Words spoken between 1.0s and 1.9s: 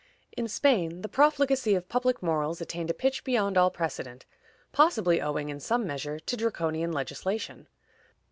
the profligacy of